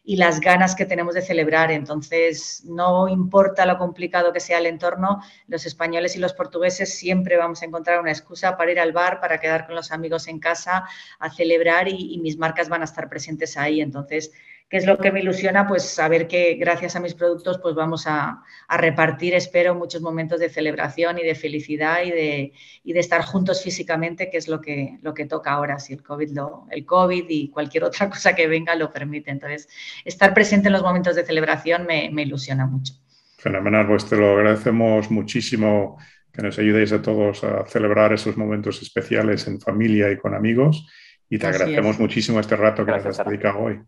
y 0.03 0.15
las 0.15 0.39
ganas 0.39 0.73
que 0.73 0.85
tenemos 0.85 1.13
de 1.13 1.21
celebrar. 1.21 1.71
Entonces, 1.71 2.63
no 2.65 3.07
importa 3.07 3.67
lo 3.67 3.77
complicado 3.77 4.33
que 4.33 4.39
sea 4.39 4.57
el 4.57 4.65
entorno, 4.65 5.21
los 5.47 5.67
españoles 5.67 6.15
y 6.15 6.19
los 6.19 6.33
portugueses 6.33 6.97
siempre 6.97 7.37
vamos 7.37 7.61
a 7.61 7.65
encontrar 7.65 7.99
una 7.99 8.11
excusa 8.11 8.57
para 8.57 8.71
ir 8.71 8.79
al 8.79 8.91
bar, 8.91 9.19
para 9.19 9.39
quedar 9.39 9.67
con 9.67 9.75
los 9.75 9.91
amigos 9.91 10.27
en 10.27 10.39
casa, 10.39 10.85
a 11.19 11.29
celebrar 11.29 11.87
y, 11.87 12.19
mis 12.25 12.37
marcas 12.39 12.69
van 12.69 12.81
a 12.81 12.85
estar 12.85 13.07
presentes 13.07 13.55
ahí. 13.55 13.81
Entonces, 13.81 14.31
¿Qué 14.67 14.77
es 14.77 14.87
lo 14.87 14.97
que 14.97 15.11
me 15.11 15.19
ilusiona? 15.19 15.67
Pues 15.67 15.83
saber 15.83 16.27
que 16.27 16.55
gracias 16.55 16.95
a 16.95 16.99
mis 16.99 17.13
productos 17.13 17.59
pues 17.59 17.75
vamos 17.75 18.07
a, 18.07 18.41
repartir, 18.67 19.35
espero, 19.35 19.75
muchos 19.75 20.01
momentos 20.01 20.39
de 20.39 20.49
celebración 20.49 21.19
y 21.19 21.23
de 21.23 21.35
felicidad 21.35 22.03
y 22.03 22.09
de, 22.09 22.53
de, 22.83 22.99
estar 22.99 23.21
juntos 23.21 23.61
físicamente, 23.61 24.31
que 24.31 24.37
es 24.37 24.47
lo 24.47 24.61
que, 24.61 24.97
lo 25.03 25.13
que 25.13 25.27
toca 25.27 25.51
ahora, 25.51 25.77
si 25.77 25.93
el 25.93 26.01
COVID, 26.01 26.31
lo, 26.31 26.65
el 26.71 26.83
COVID 26.83 27.25
y 27.29 27.49
cualquier 27.51 27.83
otra 27.83 28.09
cosa 28.09 28.33
que 28.33 28.47
venga 28.47 28.75
lo 28.75 28.91
permite. 28.91 29.29
Entonces, 29.29 29.69
estar 30.03 30.33
presente 30.33 30.69
en 30.69 30.73
los 30.73 30.81
momentos 30.81 31.15
de 31.15 31.23
celebración 31.23 31.85
me, 31.85 32.09
ilusiona 32.23 32.65
mucho. 32.65 32.93
Fenomenal, 33.37 33.85
pues 33.85 34.05
te 34.09 34.15
lo 34.15 34.35
agradecemos 34.35 35.11
muchísimo 35.11 35.99
que 36.33 36.41
nos 36.41 36.57
ayudéis 36.57 36.91
a 36.91 37.03
todos 37.03 37.43
a 37.43 37.65
celebrar 37.67 38.13
esos 38.13 38.35
momentos 38.35 38.81
especiales 38.81 39.47
en 39.47 39.61
familia 39.61 40.11
y 40.11 40.17
con 40.17 40.33
amigos. 40.33 40.87
Y 41.29 41.37
te 41.37 41.45
agradecemos 41.45 41.99
muchísimo 41.99 42.39
este 42.39 42.55
rato 42.55 42.83
que 42.83 42.91
nos 42.91 43.05
has 43.05 43.25
dedicado 43.25 43.59
hoy. 43.59 43.79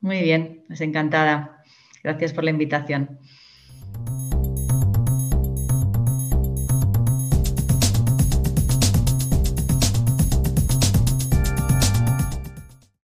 Muy 0.00 0.22
bien, 0.22 0.64
pues 0.66 0.80
encantada. 0.80 1.62
Gracias 2.02 2.32
por 2.32 2.44
la 2.44 2.50
invitación. 2.50 3.18